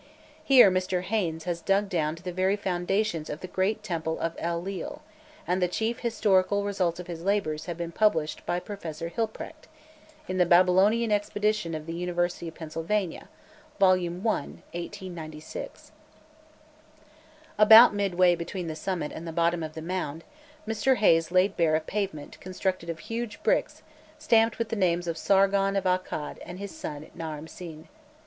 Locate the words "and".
5.45-5.61, 19.11-19.27, 26.43-26.57